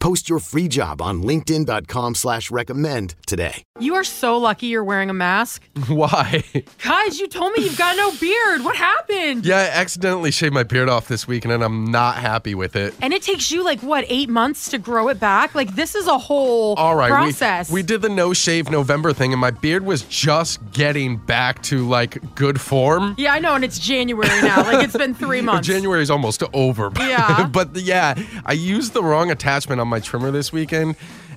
Post 0.00 0.28
your 0.28 0.38
free 0.38 0.68
job 0.68 1.02
on 1.02 1.22
linkedin.com 1.22 2.14
slash 2.14 2.50
recommend 2.50 3.14
today. 3.26 3.64
You 3.80 3.94
are 3.96 4.04
so 4.04 4.38
lucky 4.38 4.66
you're 4.66 4.84
wearing 4.84 5.10
a 5.10 5.14
mask. 5.14 5.68
Why? 5.88 6.44
Guys, 6.84 7.18
you 7.18 7.26
told 7.26 7.52
me 7.56 7.64
you've 7.64 7.78
got 7.78 7.96
no 7.96 8.12
beard. 8.20 8.64
What 8.64 8.76
happened? 8.76 9.44
Yeah, 9.44 9.56
I 9.56 9.66
accidentally 9.80 10.30
shaved 10.30 10.54
my 10.54 10.62
beard 10.62 10.88
off 10.88 11.08
this 11.08 11.26
weekend 11.26 11.52
and 11.54 11.64
I'm 11.64 11.84
not 11.84 12.16
happy 12.16 12.54
with 12.54 12.76
it. 12.76 12.94
And 13.02 13.12
it 13.12 13.22
takes 13.22 13.50
you 13.50 13.64
like 13.64 13.80
what, 13.82 14.04
eight 14.08 14.28
months 14.28 14.70
to 14.70 14.78
grow 14.78 15.08
it 15.08 15.18
back? 15.18 15.54
Like 15.54 15.74
this 15.74 15.94
is 15.94 16.06
a 16.06 16.18
whole 16.18 16.74
All 16.74 16.94
right, 16.96 17.10
process. 17.10 17.68
We, 17.70 17.80
we 17.80 17.82
did 17.82 18.02
the 18.02 18.08
no 18.08 18.32
shave 18.32 18.70
November 18.70 19.12
thing 19.12 19.32
and 19.32 19.40
my 19.40 19.50
beard 19.50 19.84
was 19.84 20.02
just 20.02 20.58
getting 20.70 21.16
back 21.16 21.60
to 21.64 21.86
like 21.88 22.34
good 22.36 22.60
form. 22.60 23.14
yeah, 23.18 23.32
I 23.32 23.38
know, 23.40 23.54
and 23.54 23.64
it's 23.64 23.78
January 23.78 24.28
now. 24.42 24.62
like 24.62 24.84
it's 24.84 24.96
been 24.96 25.14
three 25.14 25.40
months. 25.40 25.66
January's 25.66 26.10
almost 26.10 26.42
over. 26.52 26.92
Yeah. 27.08 27.46
but 27.46 27.74
yeah, 27.74 28.14
I 28.44 28.52
used 28.52 28.92
the 28.92 29.02
wrong 29.02 29.30
attachment 29.30 29.80
on 29.80 29.87
my 29.88 30.00
trimmer 30.00 30.30
this 30.30 30.52
weekend. 30.52 30.96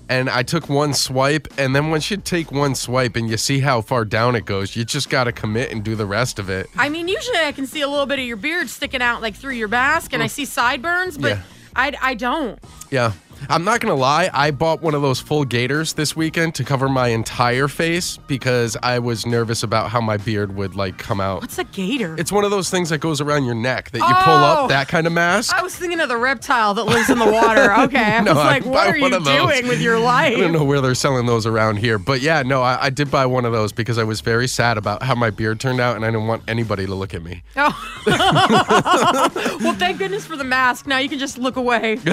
And 0.10 0.30
I 0.30 0.44
took 0.44 0.68
one 0.68 0.94
swipe, 0.94 1.48
and 1.58 1.74
then 1.74 1.90
once 1.90 2.12
you 2.12 2.18
take 2.18 2.52
one 2.52 2.76
swipe 2.76 3.16
and 3.16 3.30
you 3.30 3.38
see 3.38 3.60
how 3.60 3.80
far 3.80 4.04
down 4.04 4.36
it 4.36 4.44
goes, 4.44 4.76
you 4.76 4.84
just 4.84 5.10
got 5.10 5.24
to 5.24 5.32
commit 5.32 5.72
and 5.72 5.86
do 5.86 5.96
the 5.96 6.06
rest 6.06 6.38
of 6.38 6.50
it. 6.50 6.68
I 6.76 6.90
mean, 6.90 7.08
usually 7.08 7.38
I 7.38 7.54
can 7.54 7.66
see 7.66 7.80
a 7.80 7.88
little 7.88 8.06
bit 8.06 8.20
of 8.20 8.26
your 8.26 8.36
beard 8.36 8.70
sticking 8.70 9.02
out 9.02 9.22
like 9.22 9.36
through 9.36 9.54
your 9.54 9.70
mask, 9.70 10.12
and 10.12 10.22
I 10.22 10.26
mm. 10.26 10.32
see 10.32 10.44
sideburns, 10.44 11.18
but 11.18 11.38
Yeah. 11.38 11.42
I, 11.76 11.94
I 12.02 12.14
don't. 12.16 12.60
Yeah. 12.90 13.14
I'm 13.50 13.64
not 13.64 13.80
going 13.82 13.94
to 13.94 14.00
lie. 14.00 14.30
I 14.34 14.52
bought 14.52 14.82
one 14.82 14.94
of 14.96 15.02
those 15.02 15.20
full 15.20 15.46
gaiters 15.46 15.94
this 15.94 16.16
weekend 16.16 16.56
to 16.56 16.64
cover 16.64 16.88
my 16.88 17.08
entire 17.10 17.68
face 17.68 18.18
because 18.28 18.78
I 18.84 19.00
was 19.00 19.26
nervous 19.26 19.64
about 19.64 19.90
how 19.90 20.00
my 20.02 20.18
beard 20.18 20.56
would 20.56 20.76
like 20.76 20.98
come 20.98 21.20
out. 21.20 21.42
What's 21.42 21.58
a 21.58 21.64
gator? 21.64 22.16
It's 22.18 22.32
one 22.32 22.44
of 22.44 22.52
those 22.52 22.70
things 22.70 22.90
that 22.90 23.00
goes 23.00 23.20
around 23.22 23.46
your 23.46 23.56
neck 23.56 23.92
that 23.92 24.00
you 24.00 24.16
pull 24.24 24.34
Oh. 24.42 24.64
up, 24.64 24.70
that 24.70 24.88
kind 24.88 25.08
of 25.08 25.14
mask. 25.14 25.54
I 25.56 25.62
was 25.64 25.76
thinking 25.76 26.00
of 26.00 26.10
the 26.10 26.18
reptile 26.18 26.74
that 26.76 26.84
lives 26.86 27.10
in 27.10 27.18
the 27.20 27.30
water. 27.30 27.72
Okay, 27.82 27.98
I 28.18 28.22
No, 28.22 28.34
was 28.34 28.44
I 28.44 28.48
like, 28.48 28.66
what 28.66 28.88
are 28.88 28.96
you 28.96 29.02
one 29.02 29.14
of 29.14 29.24
those. 29.24 29.36
doing 29.38 29.68
with 29.68 29.82
your 29.82 29.98
life? 30.00 30.38
I 30.38 30.40
don't 30.40 30.54
know 30.54 30.64
where 30.64 30.82
they're 30.82 30.94
selling 30.96 31.26
those 31.26 31.46
around 31.46 31.78
here. 31.78 31.98
But 31.98 32.22
yeah, 32.22 32.44
no, 32.44 32.62
I, 32.62 32.86
I 32.86 32.90
did 32.90 33.10
buy 33.10 33.26
one 33.26 33.44
of 33.46 33.52
those 33.54 33.72
because 33.72 33.98
I 33.98 34.04
was 34.04 34.22
very 34.22 34.48
sad 34.48 34.78
about 34.78 35.02
how 35.04 35.16
my 35.16 35.30
beard 35.32 35.60
turned 35.60 35.80
out 35.80 35.96
and 35.96 36.06
I 36.06 36.10
didn't 36.10 36.28
want 36.28 36.44
anybody 36.48 36.86
to 36.86 36.94
look 36.96 37.14
at 37.14 37.24
me. 37.24 37.44
Oh. 37.58 37.98
well, 39.62 39.74
thank 39.76 39.98
goodness 40.00 40.26
for 40.26 40.36
the 40.36 40.44
mask. 40.44 40.86
Now 40.88 40.98
you 41.00 41.10
can 41.10 41.20
just 41.20 41.38
look 41.38 41.56
away. 41.56 41.94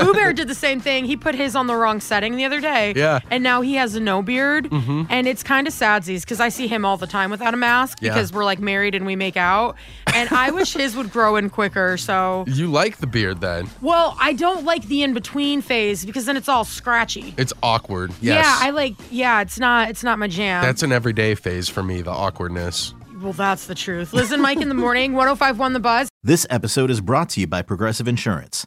Uber 0.00 0.32
did 0.36 0.46
the 0.48 0.54
same 0.54 0.78
thing. 0.80 1.04
He 1.04 1.16
put 1.16 1.34
his 1.34 1.56
on 1.56 1.66
the 1.66 1.74
wrong 1.74 2.00
setting 2.00 2.36
the 2.36 2.44
other 2.44 2.60
day. 2.60 2.92
Yeah. 2.94 3.20
And 3.30 3.42
now 3.42 3.60
he 3.62 3.74
has 3.74 3.94
a 3.96 4.00
no 4.00 4.22
beard. 4.22 4.70
Mm-hmm. 4.70 5.04
And 5.10 5.26
it's 5.26 5.42
kind 5.42 5.66
of 5.66 5.72
sadsies 5.72 6.20
because 6.20 6.38
I 6.40 6.48
see 6.50 6.66
him 6.68 6.84
all 6.84 6.96
the 6.96 7.06
time 7.06 7.30
without 7.30 7.54
a 7.54 7.56
mask 7.56 7.98
Yeah. 8.00 8.14
because 8.14 8.32
we're 8.32 8.44
like 8.44 8.60
married 8.60 8.94
and 8.94 9.04
we 9.06 9.16
make 9.16 9.36
out. 9.36 9.76
And 10.14 10.28
I 10.30 10.50
wish 10.50 10.72
his 10.74 10.94
would 10.96 11.10
grow 11.10 11.36
in 11.36 11.50
quicker. 11.50 11.96
So, 11.96 12.44
You 12.46 12.70
like 12.70 12.98
the 12.98 13.06
beard 13.06 13.40
then? 13.40 13.68
well, 13.82 14.16
I 14.20 14.32
don't 14.32 14.64
like 14.64 14.84
the 14.84 15.02
in 15.02 15.12
between 15.14 15.60
phase 15.62 16.04
because 16.06 16.24
then 16.26 16.36
it's 16.36 16.48
all 16.48 16.64
scratchy. 16.64 17.34
It's 17.36 17.52
awkward. 17.62 18.12
Yes. 18.20 18.44
Yeah, 18.44 18.66
I 18.66 18.70
like. 18.70 18.94
Yeah, 19.10 19.40
it's 19.40 19.58
not. 19.58 19.88
It's 19.90 20.04
not 20.04 20.18
my 20.18 20.28
jam. 20.28 20.62
That's 20.62 20.82
an 20.82 20.92
everyday 20.92 21.34
phase 21.34 21.68
for 21.68 21.82
me, 21.82 22.02
the 22.02 22.10
awkwardness. 22.12 22.94
well, 23.20 23.32
that's 23.32 23.66
the 23.66 23.74
truth. 23.74 24.12
Liz 24.12 24.30
and 24.32 24.42
Mike 24.42 24.60
in 24.60 24.68
the 24.68 24.74
morning. 24.74 25.12
one 25.14 25.26
hundred 25.26 25.36
five 25.38 25.56
105.1 25.56 25.72
The 25.72 25.80
Buzz. 25.80 26.08
This 26.22 26.46
episode 26.50 26.90
is 26.90 27.00
brought 27.00 27.30
to 27.30 27.40
you 27.40 27.46
by 27.46 27.62
Progressive 27.62 28.06
Insurance. 28.08 28.66